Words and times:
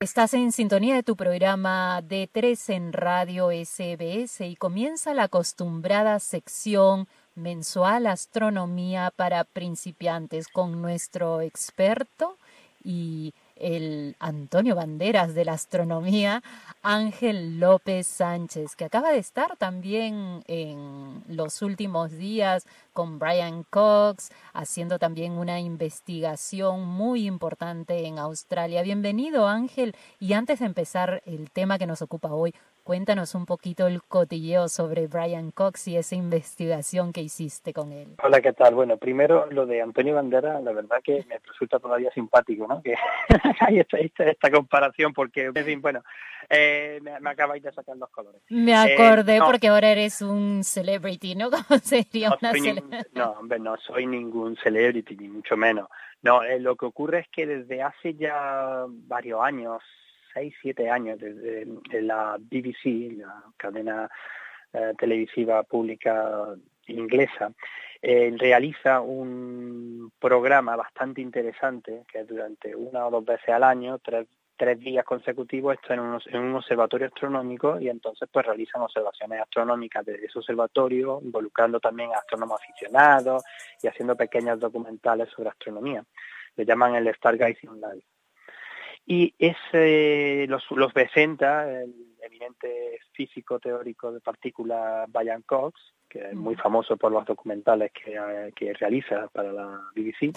Estás 0.00 0.32
en 0.32 0.52
sintonía 0.52 0.94
de 0.94 1.02
tu 1.02 1.16
programa 1.16 2.00
D3 2.02 2.72
en 2.72 2.92
Radio 2.92 3.48
SBS 3.50 4.42
y 4.42 4.54
comienza 4.54 5.12
la 5.12 5.24
acostumbrada 5.24 6.20
sección 6.20 7.08
mensual 7.34 8.06
Astronomía 8.06 9.12
para 9.16 9.42
principiantes 9.42 10.46
con 10.46 10.80
nuestro 10.80 11.40
experto 11.40 12.36
y 12.84 13.34
el 13.60 14.16
Antonio 14.18 14.74
Banderas 14.74 15.34
de 15.34 15.44
la 15.44 15.52
astronomía, 15.52 16.42
Ángel 16.82 17.60
López 17.60 18.06
Sánchez, 18.06 18.76
que 18.76 18.84
acaba 18.84 19.10
de 19.10 19.18
estar 19.18 19.56
también 19.56 20.42
en 20.46 21.22
los 21.28 21.62
últimos 21.62 22.12
días 22.12 22.66
con 22.92 23.18
Brian 23.18 23.64
Cox, 23.64 24.30
haciendo 24.52 24.98
también 24.98 25.32
una 25.32 25.60
investigación 25.60 26.86
muy 26.86 27.26
importante 27.26 28.06
en 28.06 28.18
Australia. 28.18 28.82
Bienvenido 28.82 29.46
Ángel, 29.46 29.94
y 30.18 30.32
antes 30.32 30.60
de 30.60 30.66
empezar 30.66 31.22
el 31.26 31.50
tema 31.50 31.78
que 31.78 31.86
nos 31.86 32.02
ocupa 32.02 32.32
hoy, 32.32 32.54
Cuéntanos 32.88 33.34
un 33.34 33.44
poquito 33.44 33.86
el 33.86 34.02
cotilleo 34.02 34.66
sobre 34.66 35.08
Brian 35.08 35.50
Cox 35.50 35.88
y 35.88 35.98
esa 35.98 36.14
investigación 36.14 37.12
que 37.12 37.20
hiciste 37.20 37.74
con 37.74 37.92
él. 37.92 38.14
Hola, 38.22 38.40
¿qué 38.40 38.54
tal? 38.54 38.74
Bueno, 38.74 38.96
primero 38.96 39.44
lo 39.50 39.66
de 39.66 39.82
Antonio 39.82 40.14
Bandera, 40.14 40.58
la 40.62 40.72
verdad 40.72 40.96
que 41.04 41.22
me 41.28 41.38
resulta 41.46 41.78
todavía 41.78 42.10
simpático, 42.12 42.66
¿no? 42.66 42.80
Que 42.80 42.94
hay 43.60 43.80
esta, 43.80 43.98
esta, 43.98 44.50
comparación 44.50 45.12
porque, 45.12 45.50
en 45.54 45.64
fin, 45.66 45.82
bueno, 45.82 46.02
eh, 46.48 46.98
me, 47.02 47.28
acabáis 47.28 47.62
de 47.62 47.72
sacar 47.72 47.94
los 47.98 48.08
colores. 48.08 48.40
Me 48.48 48.74
acordé 48.74 49.36
eh, 49.36 49.42
porque 49.44 49.68
ahora 49.68 49.90
eres 49.90 50.22
un 50.22 50.64
celebrity, 50.64 51.34
¿no? 51.34 51.50
¿Cómo 51.68 51.78
sería 51.80 52.30
no 52.30 52.36
una 52.40 53.04
No, 53.12 53.30
hombre, 53.32 53.58
no 53.58 53.76
soy 53.86 54.06
ningún 54.06 54.56
celebrity, 54.56 55.14
ni 55.14 55.28
mucho 55.28 55.58
menos. 55.58 55.90
No, 56.22 56.42
eh, 56.42 56.58
lo 56.58 56.74
que 56.74 56.86
ocurre 56.86 57.18
es 57.18 57.28
que 57.28 57.46
desde 57.46 57.82
hace 57.82 58.14
ya 58.14 58.86
varios 58.88 59.42
años, 59.42 59.82
seis, 60.38 60.54
siete 60.62 60.88
años 60.88 61.18
desde 61.18 61.66
la 62.02 62.36
BBC, 62.38 63.16
la 63.16 63.42
cadena 63.56 64.08
eh, 64.72 64.92
televisiva 64.96 65.62
pública 65.64 66.54
inglesa, 66.86 67.52
eh, 68.00 68.32
realiza 68.36 69.00
un 69.00 70.12
programa 70.18 70.76
bastante 70.76 71.20
interesante 71.20 72.04
que 72.10 72.24
durante 72.24 72.74
una 72.74 73.06
o 73.06 73.10
dos 73.10 73.24
veces 73.24 73.48
al 73.48 73.64
año, 73.64 73.98
tres, 73.98 74.26
días 74.78 75.04
consecutivos, 75.04 75.74
esto 75.74 75.94
en, 75.94 76.00
en 76.34 76.40
un 76.40 76.54
observatorio 76.56 77.06
astronómico 77.06 77.78
y 77.80 77.88
entonces 77.88 78.28
pues 78.32 78.44
realizan 78.44 78.82
observaciones 78.82 79.40
astronómicas 79.40 80.04
desde 80.04 80.26
ese 80.26 80.38
observatorio, 80.38 81.20
involucrando 81.22 81.78
también 81.78 82.10
a 82.12 82.18
astrónomos 82.18 82.60
aficionados 82.60 83.44
y 83.82 83.86
haciendo 83.86 84.16
pequeños 84.16 84.58
documentales 84.58 85.28
sobre 85.30 85.50
astronomía. 85.50 86.04
Le 86.56 86.64
llaman 86.64 86.96
el 86.96 87.14
Stargazing 87.14 87.74
Live. 87.74 88.17
Y 89.10 89.34
ese 89.38 90.46
los, 90.48 90.70
los 90.70 90.92
presenta 90.92 91.66
el 91.66 91.94
eminente 92.20 93.00
físico 93.12 93.58
teórico 93.58 94.12
de 94.12 94.20
partículas 94.20 95.10
Brian 95.10 95.40
Cox, 95.46 95.80
que 96.06 96.28
es 96.28 96.34
muy 96.34 96.56
famoso 96.56 96.98
por 96.98 97.10
los 97.10 97.24
documentales 97.24 97.90
que, 97.90 98.52
que 98.54 98.74
realiza 98.74 99.28
para 99.28 99.50
la 99.50 99.80
BBC. 99.96 100.36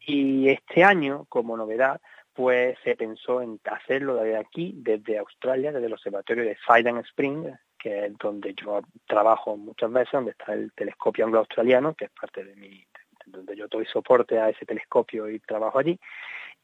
Y 0.00 0.50
este 0.50 0.84
año, 0.84 1.24
como 1.30 1.56
novedad, 1.56 1.98
pues 2.34 2.76
se 2.84 2.94
pensó 2.94 3.40
en 3.40 3.58
hacerlo 3.64 4.16
desde 4.16 4.36
aquí, 4.36 4.74
desde 4.76 5.16
Australia, 5.16 5.72
desde 5.72 5.86
el 5.86 5.94
observatorio 5.94 6.44
de 6.44 6.58
Sidon 6.68 6.98
Spring, 6.98 7.46
que 7.78 8.04
es 8.04 8.18
donde 8.18 8.52
yo 8.52 8.82
trabajo 9.06 9.56
muchas 9.56 9.90
veces, 9.90 10.12
donde 10.12 10.32
está 10.32 10.52
el 10.52 10.74
telescopio 10.74 11.24
anglo-australiano, 11.24 11.94
que 11.94 12.04
es 12.04 12.10
parte 12.10 12.44
de 12.44 12.54
mi, 12.56 12.84
donde 13.24 13.56
yo 13.56 13.66
doy 13.66 13.86
soporte 13.86 14.38
a 14.38 14.50
ese 14.50 14.66
telescopio 14.66 15.30
y 15.30 15.38
trabajo 15.38 15.78
allí 15.78 15.98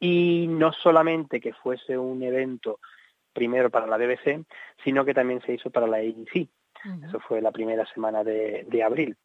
y 0.00 0.46
no 0.48 0.72
solamente 0.72 1.40
que 1.40 1.52
fuese 1.52 1.96
un 1.98 2.22
evento 2.22 2.80
primero 3.32 3.70
para 3.70 3.86
la 3.86 3.98
BBC, 3.98 4.44
sino 4.82 5.04
que 5.04 5.14
también 5.14 5.42
se 5.42 5.52
hizo 5.52 5.70
para 5.70 5.86
la 5.86 5.98
ABC. 5.98 6.48
Eso 7.06 7.20
fue 7.20 7.42
la 7.42 7.52
primera 7.52 7.84
semana 7.92 8.24
de, 8.24 8.82
abril. 8.82 9.16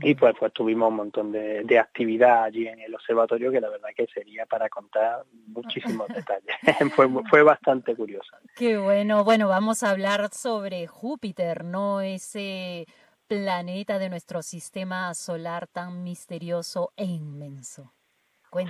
Y 0.00 0.14
pues, 0.14 0.34
pues 0.38 0.52
tuvimos 0.52 0.90
un 0.90 0.96
montón 0.96 1.32
de, 1.32 1.78
actividad 1.78 2.44
allí 2.44 2.68
en 2.68 2.80
el 2.80 2.94
observatorio 2.94 3.50
que 3.50 3.60
la 3.60 3.70
verdad 3.70 3.88
que 3.96 4.06
sería 4.06 4.46
para 4.46 4.68
contar 4.68 5.24
muchísimos 5.46 6.06
detalles. 6.14 6.54
fue, 6.94 7.08
fue 7.28 7.42
bastante 7.42 7.96
curioso. 7.96 8.36
Qué 8.54 8.76
bueno. 8.76 9.24
Bueno, 9.24 9.48
vamos 9.48 9.82
a 9.82 9.90
hablar 9.90 10.28
sobre 10.32 10.86
Júpiter, 10.86 11.64
¿no? 11.64 12.02
Ese 12.02 12.86
planeta 13.26 13.98
de 13.98 14.10
nuestro 14.10 14.42
sistema 14.42 15.14
solar 15.14 15.66
tan 15.66 16.02
misterioso 16.04 16.92
e 16.96 17.04
inmenso. 17.04 17.94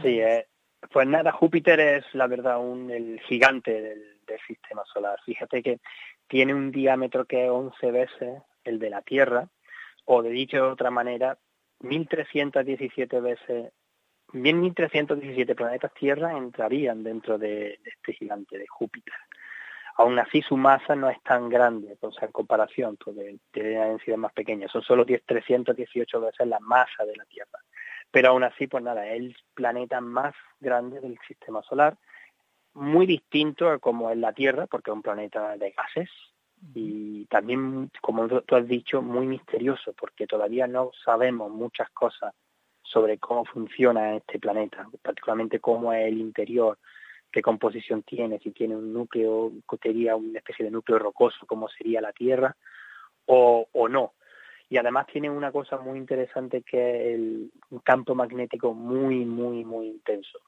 Sí, 0.01 0.21
es, 0.21 0.47
pues 0.91 1.07
nada, 1.07 1.33
Júpiter 1.33 1.79
es 1.81 2.05
la 2.15 2.27
verdad 2.27 2.59
un, 2.59 2.91
el 2.91 3.21
gigante 3.21 3.81
del, 3.81 4.09
sistema 4.47 4.83
solar. 4.91 5.19
Fíjate 5.27 5.63
que 5.63 5.79
tiene 6.27 6.55
un 6.55 6.73
diámetro 6.73 7.27
que 7.27 7.45
es 7.45 7.51
11 7.51 7.91
veces 7.91 8.43
el 8.65 8.79
de 8.79 8.89
la 8.89 9.03
Tierra, 9.03 9.47
o 10.07 10.23
de 10.23 10.31
dicho 10.31 10.57
de 10.57 10.63
otra 10.63 10.91
manera, 10.91 11.37
1317 11.81 13.21
veces, 13.21 13.73
bien 14.33 14.61
1317 14.63 15.55
planetas 15.55 15.93
Tierra 15.93 16.35
entrarían 16.35 17.03
dentro 17.03 17.37
de, 17.37 17.79
este 17.85 18.15
gigante 18.15 18.57
de 18.57 18.67
Júpiter. 18.67 19.13
Aún 19.97 20.19
así 20.19 20.41
su 20.41 20.57
masa 20.57 20.97
no 20.97 21.11
es 21.11 21.23
tan 21.23 21.51
grande, 21.51 21.99
o 22.01 22.13
sea, 22.13 22.25
en 22.25 22.33
comparación, 22.33 22.97
porque 22.97 23.37
tiene 23.51 23.77
una 23.77 23.89
densidad 23.89 24.17
más 24.17 24.33
pequeña, 24.33 24.69
son 24.69 24.81
solo 24.81 25.05
10, 25.05 25.25
318 25.27 26.21
veces 26.23 26.47
la 26.47 26.61
masa 26.61 27.05
de 27.05 27.17
la 27.17 27.27
Tierra. 27.27 27.59
Pero 28.13 28.29
aún 28.29 28.45
así, 28.45 28.67
pues 28.69 28.85
nada, 28.85 29.07
es 29.09 29.21
el 29.21 29.37
planeta 29.55 30.01
más 30.01 30.35
grande 30.61 31.01
del 31.01 31.19
sistema 31.27 31.63
solar, 31.63 31.97
muy 32.75 33.07
distinto 33.07 33.69
a 33.71 33.79
como 33.79 34.11
es 34.11 34.19
la 34.19 34.33
Tierra, 34.33 34.67
porque 34.67 34.91
es 34.91 34.95
un 34.95 35.03
planeta 35.03 35.57
de 35.57 35.71
gases, 35.73 36.11
y 36.75 37.25
también, 37.27 37.91
como 38.01 38.29
tú 38.29 38.55
has 38.55 38.69
dicho, 38.69 39.03
muy 39.03 39.27
misterioso, 39.27 39.95
porque 39.95 40.27
todavía 40.27 40.67
no 40.67 40.91
sabemos 41.05 41.51
muchas 41.51 41.91
cosas 41.91 42.35
sobre 42.83 43.19
cómo 43.19 43.45
funciona 43.47 44.15
este 44.17 44.39
planeta, 44.39 44.87
particularmente 45.01 45.59
cómo 45.59 45.93
es 45.93 46.07
el 46.07 46.19
interior, 46.19 46.79
qué 47.33 47.41
composición 47.41 48.03
tiene, 48.03 48.39
si 48.39 48.51
tiene 48.51 48.77
un 48.77 48.93
núcleo, 48.93 49.53
sería 49.83 50.15
una 50.17 50.39
especie 50.39 50.67
de 50.67 50.71
núcleo 50.71 50.99
rocoso, 50.99 51.47
como 51.47 51.69
sería 51.69 52.03
la 52.03 52.13
Tierra, 52.13 52.55
o, 53.25 53.67
o 53.73 53.89
no 53.89 54.13
y 54.73 54.79
además 54.79 55.07
tiene 55.13 55.29
una 55.29 55.53
cosa 55.53 55.77
muy 55.77 55.99
interesante 55.99 56.63
que 56.63 56.79
es 56.79 57.15
el, 57.15 57.53
un 57.69 57.81
campo 57.81 58.15
magnético 58.15 58.73
muy, 58.73 59.27
muy, 59.27 59.67
muy 59.67 59.89
intenso 59.89 60.39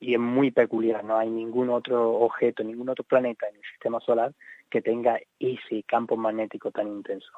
y 0.00 0.14
es 0.14 0.18
muy 0.18 0.50
peculiar, 0.50 1.04
no 1.04 1.16
hay 1.16 1.30
ningún 1.30 1.70
otro 1.70 2.14
objeto, 2.18 2.64
ningún 2.64 2.88
otro 2.88 3.04
planeta 3.04 3.48
en 3.48 3.54
el 3.54 3.62
sistema 3.70 4.00
solar 4.00 4.34
que 4.68 4.82
tenga 4.82 5.20
ese 5.38 5.84
campo 5.84 6.16
magnético 6.16 6.72
tan 6.72 6.88
intenso. 6.88 7.30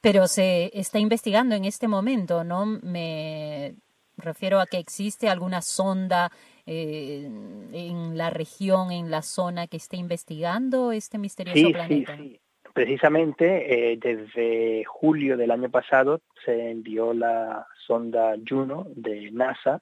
Pero 0.00 0.28
se 0.28 0.70
está 0.72 1.00
investigando 1.00 1.56
en 1.56 1.64
este 1.64 1.88
momento, 1.88 2.44
¿no? 2.44 2.64
Me 2.64 3.74
refiero 4.18 4.60
a 4.60 4.66
que 4.66 4.78
existe 4.78 5.28
alguna 5.28 5.62
sonda 5.62 6.30
eh, 6.64 7.24
en 7.24 8.16
la 8.16 8.30
región, 8.30 8.92
en 8.92 9.10
la 9.10 9.22
zona 9.22 9.66
que 9.66 9.78
esté 9.78 9.96
investigando 9.96 10.92
este 10.92 11.18
misterioso 11.18 11.72
planeta. 11.72 12.16
Sí, 12.16 12.22
sí 12.34 12.40
precisamente 12.76 13.92
eh, 13.92 13.96
desde 13.96 14.84
julio 14.84 15.38
del 15.38 15.50
año 15.50 15.70
pasado 15.70 16.20
se 16.44 16.72
envió 16.72 17.14
la 17.14 17.66
sonda 17.86 18.34
Juno 18.46 18.86
de 18.94 19.30
NASA 19.30 19.80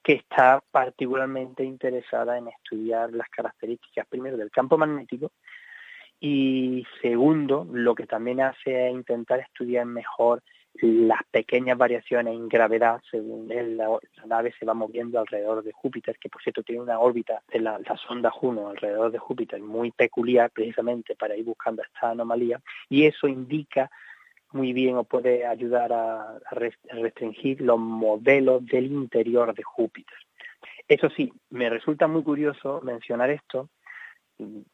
que 0.00 0.12
está 0.12 0.62
particularmente 0.70 1.64
interesada 1.64 2.38
en 2.38 2.46
estudiar 2.46 3.12
las 3.14 3.28
características 3.30 4.06
primero 4.06 4.36
del 4.36 4.52
campo 4.52 4.78
magnético 4.78 5.32
y 6.20 6.86
segundo 7.02 7.66
lo 7.68 7.96
que 7.96 8.06
también 8.06 8.40
hace 8.42 8.86
es 8.86 8.94
intentar 8.94 9.40
estudiar 9.40 9.86
mejor 9.86 10.40
las 10.74 11.20
pequeñas 11.30 11.76
variaciones 11.76 12.34
en 12.34 12.48
gravedad 12.48 13.00
según 13.10 13.48
la, 13.48 13.98
nave 14.26 14.52
se 14.58 14.64
va 14.64 14.74
moviendo 14.74 15.18
alrededor 15.18 15.62
de 15.62 15.72
Júpiter, 15.72 16.16
que 16.18 16.28
por 16.28 16.42
cierto 16.42 16.62
tiene 16.62 16.82
una 16.82 17.00
órbita 17.00 17.42
de 17.52 17.60
la, 17.60 17.80
sonda 18.06 18.30
Juno 18.30 18.68
alrededor 18.68 19.10
de 19.10 19.18
Júpiter 19.18 19.60
muy 19.60 19.90
peculiar 19.90 20.50
precisamente 20.50 21.16
para 21.16 21.36
ir 21.36 21.44
buscando 21.44 21.82
esta 21.82 22.10
anomalía 22.10 22.60
y 22.88 23.04
eso 23.04 23.26
indica 23.26 23.90
muy 24.52 24.72
bien 24.72 24.96
o 24.96 25.04
puede 25.04 25.46
ayudar 25.46 25.92
a, 25.92 26.36
a 26.36 26.54
restringir 26.90 27.60
los 27.60 27.78
modelos 27.78 28.64
del 28.66 28.86
interior 28.86 29.54
de 29.54 29.62
Júpiter. 29.62 30.16
Eso 30.88 31.08
sí, 31.10 31.32
me 31.50 31.70
resulta 31.70 32.08
muy 32.08 32.24
curioso 32.24 32.80
mencionar 32.82 33.30
esto 33.30 33.68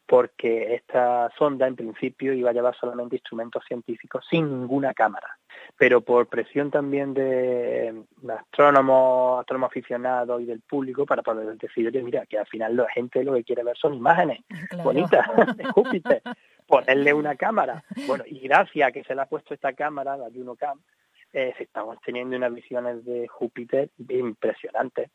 porque 0.05 0.75
esta 0.75 1.29
sonda 1.37 1.67
en 1.67 1.75
principio 1.75 2.33
iba 2.33 2.49
a 2.49 2.53
llevar 2.53 2.75
solamente 2.75 3.15
instrumentos 3.15 3.63
científicos 3.67 4.25
sin 4.29 4.49
ninguna 4.49 4.93
cámara 4.93 5.37
pero 5.77 6.01
por 6.01 6.27
presión 6.27 6.71
también 6.71 7.13
de 7.13 8.03
astrónomos, 8.29 9.41
astrónomos 9.41 9.69
aficionados 9.69 10.41
y 10.41 10.45
del 10.45 10.61
público 10.61 11.05
para 11.05 11.21
poder 11.21 11.57
decir, 11.57 11.87
oye, 11.87 12.01
mira, 12.01 12.25
que 12.25 12.39
al 12.39 12.47
final 12.47 12.75
la 12.75 12.89
gente 12.89 13.23
lo 13.23 13.33
que 13.33 13.43
quiere 13.43 13.63
ver 13.63 13.77
son 13.77 13.93
imágenes 13.93 14.39
bonitas 14.83 15.25
de 15.57 15.65
Júpiter, 15.65 16.21
ponerle 16.65 17.13
una 17.13 17.35
cámara. 17.35 17.83
Bueno, 18.07 18.23
y 18.25 18.39
gracias 18.39 18.89
a 18.89 18.91
que 18.91 19.03
se 19.03 19.15
le 19.15 19.21
ha 19.21 19.25
puesto 19.25 19.53
esta 19.53 19.73
cámara, 19.73 20.17
la 20.17 20.29
JunoCam, 20.29 20.79
eh, 21.33 21.53
estamos 21.59 21.97
teniendo 22.05 22.37
unas 22.37 22.53
visiones 22.53 23.03
de 23.05 23.27
Júpiter 23.27 23.89
impresionantes. 24.09 25.11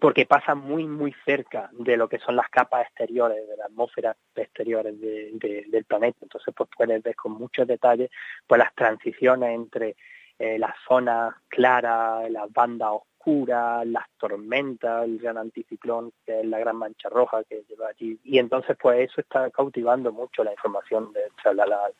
Porque 0.00 0.26
pasa 0.26 0.54
muy, 0.54 0.86
muy 0.86 1.14
cerca 1.24 1.68
de 1.72 1.96
lo 1.96 2.08
que 2.08 2.18
son 2.18 2.34
las 2.34 2.48
capas 2.48 2.86
exteriores, 2.86 3.46
de 3.46 3.56
la 3.56 3.66
atmósfera 3.66 4.16
exteriores 4.34 4.98
del 5.00 5.84
planeta. 5.86 6.18
Entonces, 6.22 6.54
pues 6.56 6.68
puedes 6.74 7.02
ver 7.02 7.14
con 7.14 7.32
muchos 7.32 7.66
detalles 7.66 8.10
pues 8.46 8.58
las 8.58 8.74
transiciones 8.74 9.54
entre 9.54 9.96
eh, 10.38 10.58
las 10.58 10.74
zonas 10.88 11.34
claras, 11.48 12.30
las 12.30 12.50
bandas 12.50 12.92
oscuras, 12.92 13.86
las 13.86 14.08
tormentas, 14.16 15.04
el 15.04 15.18
gran 15.18 15.36
anticiclón, 15.36 16.12
que 16.24 16.40
es 16.40 16.46
la 16.46 16.58
gran 16.58 16.76
mancha 16.76 17.10
roja 17.10 17.44
que 17.44 17.62
lleva 17.68 17.88
allí. 17.88 18.18
Y 18.24 18.38
entonces, 18.38 18.76
pues 18.80 19.10
eso 19.10 19.20
está 19.20 19.50
cautivando 19.50 20.12
mucho 20.12 20.42
la 20.42 20.52
información 20.52 21.12
de 21.12 21.20
la, 21.52 21.66
la, 21.66 21.90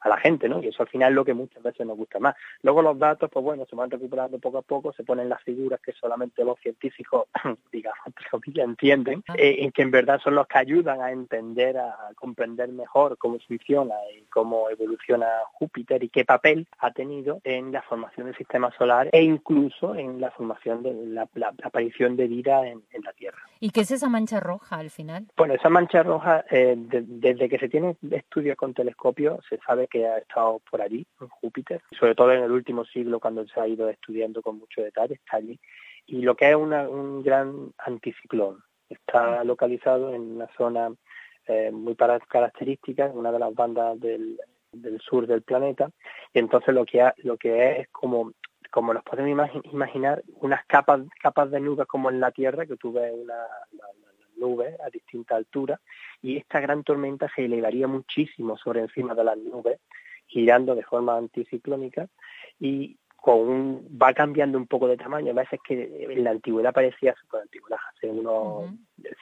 a 0.00 0.08
la 0.08 0.18
gente, 0.18 0.48
¿no? 0.48 0.62
Y 0.62 0.68
eso 0.68 0.82
al 0.82 0.88
final 0.88 1.10
es 1.10 1.16
lo 1.16 1.24
que 1.24 1.34
muchas 1.34 1.62
veces 1.62 1.86
nos 1.86 1.96
gusta 1.96 2.18
más. 2.18 2.34
Luego 2.62 2.82
los 2.82 2.98
datos, 2.98 3.30
pues 3.32 3.44
bueno, 3.44 3.66
se 3.68 3.76
van 3.76 3.90
recuperando 3.90 4.38
poco 4.38 4.58
a 4.58 4.62
poco, 4.62 4.92
se 4.92 5.04
ponen 5.04 5.28
las 5.28 5.42
figuras 5.42 5.80
que 5.80 5.92
solamente 5.92 6.44
los 6.44 6.58
científicos, 6.60 7.26
digamos, 7.72 7.98
ya 8.46 8.64
entienden, 8.64 9.24
ah. 9.28 9.34
eh, 9.36 9.56
en 9.60 9.72
que 9.72 9.82
en 9.82 9.90
verdad 9.90 10.20
son 10.22 10.34
los 10.34 10.46
que 10.46 10.58
ayudan 10.58 11.00
a 11.00 11.10
entender, 11.10 11.78
a 11.78 12.10
comprender 12.14 12.68
mejor 12.68 13.16
cómo 13.18 13.38
funciona 13.46 13.94
y 14.16 14.22
cómo 14.24 14.70
evoluciona 14.70 15.26
Júpiter 15.52 16.02
y 16.02 16.08
qué 16.08 16.24
papel 16.24 16.66
ha 16.78 16.92
tenido 16.92 17.40
en 17.44 17.72
la 17.72 17.82
formación 17.82 18.26
del 18.26 18.36
sistema 18.36 18.72
solar 18.76 19.08
e 19.12 19.22
incluso 19.22 19.94
en 19.94 20.20
la 20.20 20.30
formación 20.30 20.82
de 20.82 20.94
la, 21.06 21.28
aparición 21.62 22.16
de 22.16 22.26
vida 22.26 22.66
en, 22.66 22.82
la 23.02 23.12
Tierra. 23.12 23.38
¿Y 23.60 23.70
qué 23.70 23.80
es 23.80 23.90
esa 23.90 24.08
mancha 24.08 24.40
roja 24.40 24.76
al 24.76 24.90
final? 24.90 25.26
Bueno, 25.36 25.54
esa 25.54 25.68
mancha 25.68 26.02
roja, 26.02 26.44
eh, 26.50 26.74
desde 26.76 27.48
que 27.48 27.58
se 27.58 27.68
tiene 27.68 27.96
estudios 28.10 28.56
con 28.56 28.74
telescopio, 28.74 29.38
se 29.48 29.58
sabe 29.58 29.87
que 29.88 30.06
ha 30.06 30.18
estado 30.18 30.60
por 30.70 30.82
allí, 30.82 31.06
en 31.20 31.28
Júpiter, 31.28 31.82
sobre 31.98 32.14
todo 32.14 32.32
en 32.32 32.42
el 32.42 32.52
último 32.52 32.84
siglo 32.84 33.20
cuando 33.20 33.46
se 33.46 33.60
ha 33.60 33.66
ido 33.66 33.88
estudiando 33.88 34.42
con 34.42 34.58
mucho 34.58 34.82
detalle, 34.82 35.14
está 35.14 35.38
allí. 35.38 35.58
Y 36.06 36.22
lo 36.22 36.34
que 36.34 36.50
es 36.50 36.56
un 36.56 37.22
gran 37.22 37.72
anticiclón, 37.78 38.62
está 38.88 39.44
localizado 39.44 40.14
en 40.14 40.36
una 40.36 40.48
zona 40.56 40.90
eh, 41.46 41.70
muy 41.70 41.94
característica, 41.96 43.06
en 43.06 43.18
una 43.18 43.32
de 43.32 43.38
las 43.38 43.54
bandas 43.54 43.98
del, 44.00 44.38
sur 45.00 45.26
del 45.26 45.42
planeta, 45.42 45.90
y 46.32 46.38
entonces 46.38 46.74
lo 46.74 46.84
que, 46.84 47.10
lo 47.18 47.36
que 47.36 47.70
es, 47.70 47.78
es 47.80 47.88
como 47.88 48.32
como 48.70 48.92
nos 48.92 49.02
podemos 49.02 49.50
imaginar, 49.64 50.22
unas 50.40 50.64
capas, 50.66 51.00
capas 51.22 51.50
de 51.50 51.58
nubes 51.58 51.86
como 51.86 52.10
en 52.10 52.20
la 52.20 52.30
Tierra, 52.32 52.66
que 52.66 52.76
tú 52.76 52.92
ves 52.92 53.12
una, 53.14 53.46
nubes 54.36 54.78
a 54.80 54.90
distinta 54.90 55.36
altura 55.36 55.80
y 56.22 56.36
esta 56.36 56.60
gran 56.60 56.82
tormenta 56.82 57.30
se 57.34 57.44
elevaría 57.44 57.86
muchísimo 57.86 58.56
sobre 58.56 58.80
encima 58.80 59.14
de 59.14 59.24
las 59.24 59.38
nubes, 59.38 59.80
girando 60.26 60.74
de 60.74 60.82
forma 60.82 61.16
anticiclónica 61.16 62.08
y 62.60 62.96
con 63.20 63.82
va 64.00 64.14
cambiando 64.14 64.56
un 64.56 64.68
poco 64.68 64.86
de 64.86 64.96
tamaño. 64.96 65.32
A 65.32 65.34
veces 65.34 65.60
que 65.66 66.06
en 66.08 66.24
la 66.24 66.30
antigüedad 66.30 66.72
parecía, 66.72 67.14
super 67.20 67.42
antigüedad, 67.42 67.78
hace 67.94 68.08
unos 68.08 68.70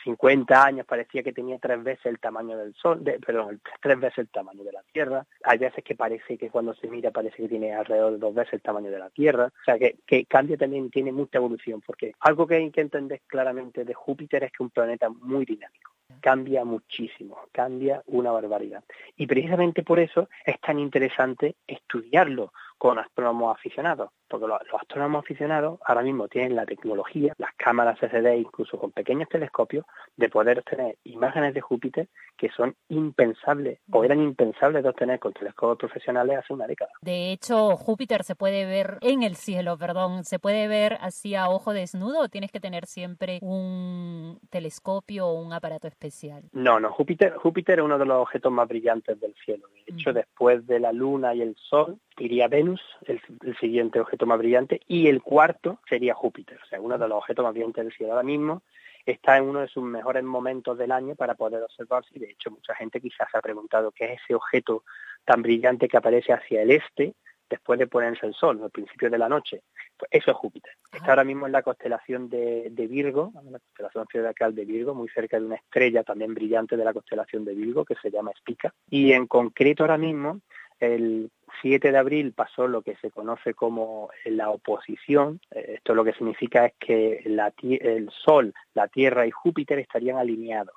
50 0.04 0.64
años 0.64 0.86
parecía 0.86 1.22
que 1.22 1.32
tenía 1.32 1.58
tres 1.58 1.82
veces 1.82 2.06
el 2.06 2.18
tamaño 2.18 2.58
del 2.58 2.74
Sol, 2.74 3.02
de, 3.02 3.18
perdón, 3.18 3.60
tres 3.80 3.98
veces 3.98 4.18
el 4.18 4.28
tamaño 4.28 4.64
de 4.64 4.72
la 4.72 4.82
Tierra. 4.92 5.26
Hay 5.44 5.58
veces 5.58 5.82
que 5.82 5.94
parece 5.94 6.36
que 6.36 6.50
cuando 6.50 6.74
se 6.74 6.88
mira 6.88 7.10
parece 7.10 7.38
que 7.38 7.48
tiene 7.48 7.72
alrededor 7.72 8.12
de 8.12 8.18
dos 8.18 8.34
veces 8.34 8.54
el 8.54 8.60
tamaño 8.60 8.90
de 8.90 8.98
la 8.98 9.10
Tierra. 9.10 9.46
O 9.46 9.64
sea 9.64 9.78
que, 9.78 9.96
que 10.06 10.26
cambia 10.26 10.58
también, 10.58 10.90
tiene 10.90 11.10
mucha 11.10 11.38
evolución, 11.38 11.80
porque 11.80 12.12
algo 12.20 12.46
que 12.46 12.56
hay 12.56 12.70
que 12.70 12.82
entender 12.82 13.22
claramente 13.26 13.84
de 13.84 13.94
Júpiter 13.94 14.44
es 14.44 14.50
que 14.50 14.56
es 14.56 14.60
un 14.60 14.70
planeta 14.70 15.08
muy 15.08 15.46
dinámico 15.46 15.95
cambia 16.20 16.64
muchísimo, 16.64 17.38
cambia 17.52 18.02
una 18.06 18.32
barbaridad. 18.32 18.84
Y 19.16 19.26
precisamente 19.26 19.82
por 19.82 19.98
eso 20.00 20.28
es 20.44 20.60
tan 20.60 20.78
interesante 20.78 21.56
estudiarlo 21.66 22.52
con 22.78 22.98
astrónomos 22.98 23.56
aficionados, 23.56 24.10
porque 24.28 24.46
los, 24.46 24.60
astrónomos 24.80 25.24
aficionados 25.24 25.78
ahora 25.84 26.02
mismo 26.02 26.28
tienen 26.28 26.56
la 26.56 26.66
tecnología, 26.66 27.34
las 27.38 27.54
cámaras 27.56 27.98
CD, 27.98 28.36
incluso 28.36 28.78
con 28.78 28.92
pequeños 28.92 29.28
telescopios, 29.28 29.84
de 30.16 30.28
poder 30.28 30.58
obtener 30.58 30.96
imágenes 31.04 31.54
de 31.54 31.60
Júpiter 31.60 32.08
que 32.36 32.50
son 32.50 32.76
impensables 32.88 33.80
o 33.90 34.04
eran 34.04 34.20
impensables 34.20 34.82
de 34.82 34.88
obtener 34.88 35.18
con 35.18 35.32
telescopios 35.32 35.78
profesionales 35.78 36.38
hace 36.38 36.52
una 36.52 36.66
década. 36.66 36.90
De 37.00 37.32
hecho, 37.32 37.76
Júpiter 37.76 38.22
se 38.24 38.34
puede 38.34 38.66
ver 38.66 38.98
en 39.00 39.22
el 39.22 39.36
cielo, 39.36 39.78
perdón, 39.78 40.24
se 40.24 40.38
puede 40.38 40.68
ver 40.68 40.98
así 41.00 41.34
a 41.34 41.48
ojo 41.48 41.72
desnudo 41.72 42.20
o 42.20 42.28
tienes 42.28 42.52
que 42.52 42.60
tener 42.60 42.86
siempre 42.86 43.38
un 43.42 44.38
telescopio 44.50 45.26
o 45.26 45.40
un 45.40 45.52
aparato 45.52 45.88
especial. 45.88 46.42
No, 46.52 46.78
no, 46.80 46.92
Júpiter, 46.92 47.34
Júpiter 47.36 47.78
es 47.78 47.84
uno 47.84 47.98
de 47.98 48.06
los 48.06 48.18
objetos 48.22 48.52
más 48.52 48.68
brillantes 48.68 49.18
del 49.20 49.34
cielo. 49.44 49.68
De 49.74 49.94
hecho, 49.94 50.12
después 50.12 50.66
de 50.66 50.80
la 50.80 50.92
Luna 50.92 51.34
y 51.34 51.42
el 51.42 51.56
Sol, 51.56 51.98
iría 52.18 52.48
Venus, 52.48 52.80
el, 53.06 53.20
siguiente 53.58 54.00
objeto 54.00 54.26
más 54.26 54.38
brillante, 54.38 54.80
y 54.86 55.08
el 55.08 55.22
cuarto 55.22 55.80
sería 55.88 56.14
Júpiter, 56.14 56.58
o 56.62 56.66
sea, 56.66 56.80
uno 56.80 56.98
de 56.98 57.08
los 57.08 57.18
objetos 57.18 57.44
más 57.44 57.52
brillantes 57.52 57.84
del 57.84 57.94
cielo 57.94 58.12
ahora 58.12 58.24
mismo. 58.24 58.62
Está 59.04 59.36
en 59.36 59.44
uno 59.44 59.60
de 59.60 59.68
sus 59.68 59.84
mejores 59.84 60.24
momentos 60.24 60.76
del 60.76 60.90
año 60.90 61.14
para 61.14 61.36
poder 61.36 61.62
observarse 61.62 62.10
y 62.14 62.18
de 62.18 62.30
hecho 62.30 62.50
mucha 62.50 62.74
gente 62.74 63.00
quizás 63.00 63.28
se 63.30 63.38
ha 63.38 63.40
preguntado 63.40 63.92
qué 63.92 64.14
es 64.14 64.20
ese 64.24 64.34
objeto 64.34 64.82
tan 65.24 65.42
brillante 65.42 65.86
que 65.86 65.96
aparece 65.96 66.32
hacia 66.32 66.62
el 66.62 66.72
este 66.72 67.14
después 67.48 67.78
de 67.78 67.86
ponerse 67.86 68.26
el 68.26 68.34
sol, 68.34 68.60
al 68.62 68.70
principio 68.70 69.08
de 69.10 69.18
la 69.18 69.28
noche. 69.28 69.62
Pues 69.96 70.10
eso 70.10 70.30
es 70.30 70.36
Júpiter. 70.36 70.72
Está 70.92 71.10
ahora 71.10 71.24
mismo 71.24 71.46
en 71.46 71.52
la 71.52 71.62
constelación 71.62 72.28
de, 72.28 72.70
Virgo, 72.90 73.32
la 73.34 73.58
constelación 73.58 74.06
zodiacal 74.12 74.54
de 74.54 74.64
Virgo, 74.64 74.94
muy 74.94 75.08
cerca 75.08 75.38
de 75.38 75.46
una 75.46 75.56
estrella 75.56 76.02
también 76.02 76.34
brillante 76.34 76.76
de 76.76 76.84
la 76.84 76.92
constelación 76.92 77.44
de 77.44 77.54
Virgo 77.54 77.84
que 77.84 77.94
se 78.02 78.10
llama 78.10 78.32
Spica. 78.38 78.74
Y 78.90 79.12
en 79.12 79.26
concreto 79.26 79.84
ahora 79.84 79.98
mismo 79.98 80.40
el 80.80 81.30
7 81.62 81.92
de 81.92 81.98
abril 81.98 82.32
pasó 82.32 82.66
lo 82.66 82.82
que 82.82 82.96
se 82.96 83.10
conoce 83.10 83.54
como 83.54 84.10
la 84.24 84.50
oposición. 84.50 85.40
Eh, 85.50 85.74
esto 85.76 85.94
lo 85.94 86.04
que 86.04 86.12
significa 86.12 86.66
es 86.66 86.74
que 86.78 87.22
el 87.24 88.10
Sol, 88.24 88.54
la 88.74 88.88
Tierra 88.88 89.26
y 89.26 89.30
Júpiter 89.30 89.78
estarían 89.78 90.18
alineados. 90.18 90.74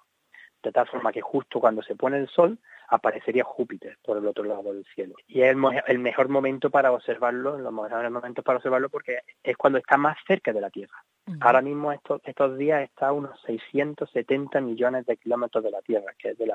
De 0.61 0.71
tal 0.71 0.87
forma 0.87 1.11
que 1.11 1.21
justo 1.21 1.59
cuando 1.59 1.81
se 1.83 1.95
pone 1.95 2.17
el 2.17 2.27
Sol 2.27 2.59
aparecería 2.89 3.43
Júpiter 3.43 3.97
por 4.03 4.17
el 4.17 4.25
otro 4.27 4.43
lado 4.43 4.73
del 4.73 4.85
cielo. 4.93 5.15
Y 5.27 5.41
es 5.41 5.55
el, 5.87 5.99
mejor 5.99 6.27
momento 6.27 6.69
para 6.69 6.91
observarlo, 6.91 7.57
los 7.57 7.71
mejores 7.71 8.11
momentos 8.11 8.43
para 8.43 8.57
observarlo 8.57 8.89
porque 8.89 9.19
es 9.43 9.55
cuando 9.57 9.77
está 9.77 9.97
más 9.97 10.17
cerca 10.27 10.51
de 10.51 10.61
la 10.61 10.69
Tierra. 10.69 11.03
Ahora 11.41 11.61
mismo 11.61 11.91
estos, 11.91 12.21
estos 12.25 12.57
días 12.57 12.81
está 12.81 13.09
a 13.09 13.13
unos 13.13 13.39
670 13.45 14.59
millones 14.61 15.05
de 15.05 15.17
kilómetros 15.17 15.63
de 15.63 15.69
la 15.69 15.81
Tierra, 15.83 16.13
que 16.17 16.29
es 16.29 16.37
de, 16.39 16.47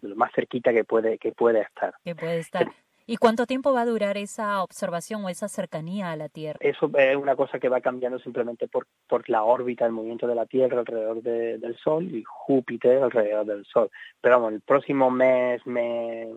lo 0.00 0.16
más 0.16 0.32
cerquita 0.34 0.72
que 0.72 0.84
puede, 0.84 1.18
que 1.18 1.32
puede 1.32 1.60
estar. 1.60 1.94
Que 2.02 2.14
puede 2.14 2.38
estar. 2.38 2.66
¿Y 3.06 3.16
cuánto 3.16 3.46
tiempo 3.46 3.72
va 3.72 3.82
a 3.82 3.86
durar 3.86 4.16
esa 4.16 4.62
observación 4.62 5.24
o 5.24 5.28
esa 5.28 5.48
cercanía 5.48 6.10
a 6.10 6.16
la 6.16 6.28
Tierra? 6.28 6.58
Eso 6.60 6.90
es 6.96 7.16
una 7.16 7.36
cosa 7.36 7.58
que 7.58 7.68
va 7.68 7.80
cambiando 7.80 8.18
simplemente 8.18 8.68
por, 8.68 8.86
por 9.08 9.28
la 9.28 9.42
órbita, 9.42 9.86
el 9.86 9.92
movimiento 9.92 10.26
de 10.26 10.34
la 10.34 10.46
Tierra 10.46 10.80
alrededor 10.80 11.22
del 11.22 11.76
Sol 11.82 12.04
y 12.04 12.22
Júpiter 12.26 13.02
alrededor 13.02 13.46
del 13.46 13.64
Sol. 13.66 13.90
Pero 14.20 14.36
vamos, 14.36 14.54
el 14.54 14.60
próximo 14.60 15.10
mes, 15.10 15.66
mes, 15.66 16.28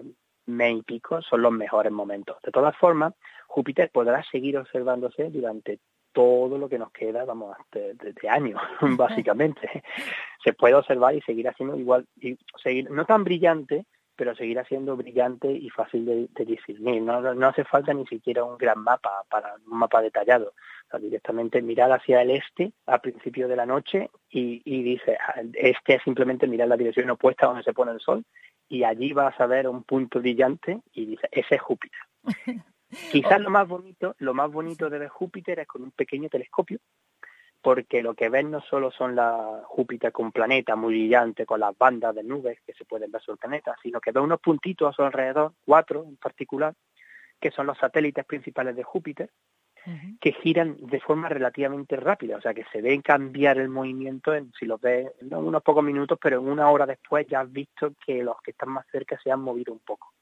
mes 0.46 0.78
y 0.78 0.82
pico 0.82 1.22
son 1.22 1.42
los 1.42 1.52
mejores 1.52 1.92
momentos. 1.92 2.38
De 2.44 2.52
todas 2.52 2.76
formas, 2.78 3.14
Júpiter 3.48 3.90
podrá 3.92 4.24
seguir 4.32 4.58
observándose 4.58 5.30
durante 5.30 5.80
todo 6.14 6.58
lo 6.58 6.70
que 6.70 6.80
nos 6.80 6.92
queda, 6.92 7.26
vamos, 7.26 7.56
de, 7.72 7.94
de 7.94 8.30
años, 8.30 8.60
básicamente. 8.98 9.84
Se 10.44 10.54
puede 10.54 10.74
observar 10.74 11.14
y 11.14 11.22
seguir 11.22 11.48
haciendo 11.48 11.78
igual, 11.78 12.06
y 12.20 12.38
seguir, 12.64 12.90
no 12.90 13.06
tan 13.06 13.24
brillante, 13.24 13.86
pero 14.16 14.36
seguirá 14.36 14.64
siendo 14.66 14.96
brillante 14.96 15.52
y 15.52 15.70
fácil 15.70 16.06
de, 16.06 16.30
de 16.34 17.00
No, 17.02 17.34
no, 17.34 17.48
hace 17.48 17.64
falta 17.64 17.94
ni 17.94 18.06
siquiera 18.08 18.44
un 18.44 18.58
gran 18.58 18.80
mapa 18.80 19.24
para 19.30 19.56
un 19.56 19.78
mapa 19.78 20.02
detallado. 20.02 20.54
directamente 21.00 21.62
mirar 21.62 21.92
hacia 21.92 22.22
el 22.22 22.32
este 22.32 22.72
a 22.86 23.00
principio 23.00 23.48
de 23.48 23.56
la 23.56 23.66
noche 23.66 24.10
y, 24.30 24.62
y 24.64 24.84
dice, 24.84 25.18
este 25.54 25.96
es 25.96 26.04
simplemente 26.04 26.48
mirar 26.48 26.68
la 26.68 26.78
dirección 26.78 27.10
opuesta 27.10 27.48
donde 27.48 27.64
se 27.64 27.74
pone 27.74 27.92
el 27.92 28.00
sol 28.00 28.24
y 28.68 28.84
allí 28.84 29.14
vas 29.14 29.40
a 29.40 29.46
ver 29.46 29.68
un 29.68 29.84
punto 29.84 30.20
brillante 30.20 30.82
y 30.94 31.06
dice, 31.06 31.28
ese 31.32 31.56
es 31.56 31.62
Júpiter. 31.62 32.00
Quizás 33.12 33.42
lo 33.42 33.50
más 33.50 33.68
bonito, 33.68 34.16
lo 34.20 34.34
más 34.34 34.52
bonito 34.52 34.90
de 34.90 35.00
ver 35.00 35.10
Júpiter 35.10 35.60
es 35.60 35.68
con 35.68 35.84
un 35.84 35.92
pequeño 35.92 36.30
telescopio 36.30 36.80
porque 37.66 38.04
lo 38.04 38.14
que 38.14 38.30
ven 38.30 38.52
no 38.52 38.62
solo 38.62 38.92
son 38.92 39.16
la 39.16 39.64
Júpiter 39.66 40.12
con 40.12 40.32
planeta 40.32 40.76
muy 40.76 40.94
brillante, 40.94 41.48
con 41.48 41.62
las 41.62 41.76
bandas 41.76 42.14
de 42.14 42.24
nubes 42.24 42.60
que 42.62 42.76
se 42.76 42.86
pueden 42.86 43.12
ver 43.12 43.24
sobre 43.24 43.38
el 43.38 43.40
planeta, 43.40 43.76
sino 43.82 44.00
que 44.00 44.12
ve 44.12 44.20
unos 44.20 44.40
puntitos 44.40 44.88
a 44.88 44.96
su 44.96 45.02
alrededor, 45.02 45.54
cuatro 45.66 46.06
en 46.08 46.16
particular, 46.18 46.76
que 47.42 47.50
son 47.50 47.66
los 47.66 47.76
satélites 47.80 48.24
principales 48.24 48.76
de 48.76 48.84
Júpiter, 48.84 49.32
que 50.22 50.34
giran 50.34 50.78
de 50.80 51.00
forma 51.00 51.28
relativamente 51.28 51.96
rápida, 51.96 52.38
o 52.38 52.42
sea 52.42 52.54
que 52.54 52.66
se 52.72 52.84
ven 52.84 53.02
cambiar 53.02 53.58
el 53.58 53.70
movimiento 53.70 54.36
en, 54.36 54.52
si 54.60 54.68
los 54.68 54.80
ves 54.80 55.12
en 55.20 55.34
unos 55.34 55.64
pocos 55.64 55.84
minutos, 55.84 56.20
pero 56.22 56.40
en 56.40 56.48
una 56.48 56.70
hora 56.70 56.86
después 56.86 57.26
ya 57.26 57.40
has 57.40 57.52
visto 57.52 57.94
que 58.06 58.24
los 58.24 58.40
que 58.44 58.52
están 58.52 58.70
más 58.70 58.86
cerca 58.92 59.20
se 59.24 59.32
han 59.32 59.42
movido 59.42 59.74
un 59.74 59.80
poco. 59.80 60.14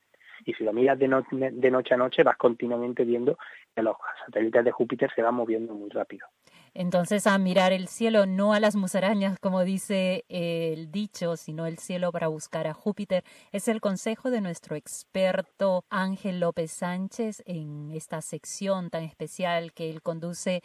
Y 0.45 0.53
si 0.53 0.63
lo 0.63 0.71
miras 0.71 0.97
de, 0.97 1.09
de 1.51 1.71
noche 1.71 1.93
a 1.93 1.97
noche, 1.97 2.23
vas 2.23 2.37
continuamente 2.37 3.03
viendo 3.03 3.37
que 3.75 3.81
los 3.81 3.97
satélites 4.25 4.63
de 4.63 4.71
Júpiter 4.71 5.11
se 5.13 5.21
van 5.21 5.35
moviendo 5.35 5.73
muy 5.73 5.89
rápido. 5.89 6.25
Entonces, 6.73 7.27
a 7.27 7.37
mirar 7.37 7.71
el 7.71 7.87
cielo, 7.87 8.25
no 8.25 8.53
a 8.53 8.59
las 8.59 8.75
musarañas, 8.75 9.37
como 9.39 9.63
dice 9.63 10.25
el 10.27 10.91
dicho, 10.91 11.37
sino 11.37 11.67
el 11.67 11.77
cielo 11.77 12.11
para 12.11 12.29
buscar 12.29 12.65
a 12.65 12.73
Júpiter, 12.73 13.23
es 13.51 13.67
el 13.67 13.79
consejo 13.79 14.31
de 14.31 14.41
nuestro 14.41 14.75
experto 14.75 15.85
Ángel 15.89 16.39
López 16.39 16.71
Sánchez 16.71 17.43
en 17.45 17.91
esta 17.91 18.21
sección 18.21 18.89
tan 18.89 19.03
especial 19.03 19.73
que 19.73 19.91
él 19.91 20.01
conduce 20.01 20.61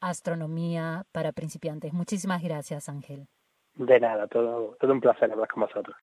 Astronomía 0.00 1.04
para 1.12 1.30
Principiantes. 1.30 1.92
Muchísimas 1.92 2.42
gracias, 2.42 2.88
Ángel. 2.88 3.28
De 3.76 4.00
nada, 4.00 4.26
todo, 4.26 4.76
todo 4.80 4.92
un 4.92 5.00
placer 5.00 5.30
hablar 5.30 5.48
con 5.48 5.60
vosotros. 5.60 5.94